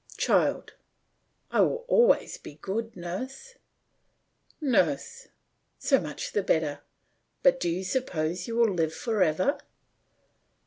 [0.17, 0.73] CHILD:
[1.51, 3.53] I will always be good, nurse.
[4.59, 5.27] NURSE:
[5.77, 6.79] So much the better.
[7.43, 9.59] But do you suppose you will live for ever?